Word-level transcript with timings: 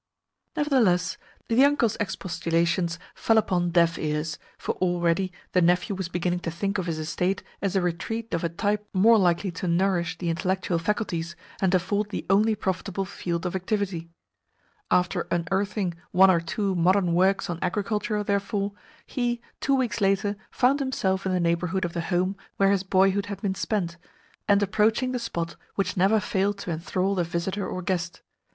Nevertheless 0.57 1.17
the 1.47 1.63
uncle's 1.63 1.95
expostulations 1.99 2.97
fell 3.13 3.37
upon 3.37 3.69
deaf 3.69 3.99
ears, 3.99 4.39
for 4.57 4.73
already 4.77 5.31
the 5.51 5.61
nephew 5.61 5.93
was 5.95 6.09
beginning 6.09 6.39
to 6.39 6.49
think 6.49 6.79
of 6.79 6.87
his 6.87 6.97
estate 6.97 7.43
as 7.61 7.75
a 7.75 7.83
retreat 7.83 8.33
of 8.33 8.43
a 8.43 8.49
type 8.49 8.89
more 8.95 9.19
likely 9.19 9.51
to 9.51 9.67
nourish 9.67 10.17
the 10.17 10.31
intellectual 10.31 10.79
faculties 10.79 11.35
and 11.61 11.75
afford 11.75 12.09
the 12.09 12.25
only 12.31 12.55
profitable 12.55 13.05
field 13.05 13.45
of 13.45 13.55
activity. 13.55 14.09
After 14.89 15.27
unearthing 15.29 15.93
one 16.09 16.31
or 16.31 16.39
two 16.39 16.73
modern 16.73 17.13
works 17.13 17.47
on 17.47 17.59
agriculture, 17.61 18.23
therefore, 18.23 18.71
he, 19.05 19.39
two 19.59 19.75
weeks 19.75 20.01
later, 20.01 20.35
found 20.49 20.79
himself 20.79 21.27
in 21.27 21.31
the 21.31 21.39
neighbourhood 21.39 21.85
of 21.85 21.93
the 21.93 22.01
home 22.01 22.35
where 22.57 22.71
his 22.71 22.81
boyhood 22.81 23.27
had 23.27 23.39
been 23.43 23.53
spent, 23.53 23.97
and 24.47 24.63
approaching 24.63 25.11
the 25.11 25.19
spot 25.19 25.57
which 25.75 25.95
never 25.95 26.19
failed 26.19 26.57
to 26.57 26.71
enthral 26.71 27.13
the 27.15 27.23
visitor 27.23 27.67
or 27.67 27.83
guest. 27.83 28.23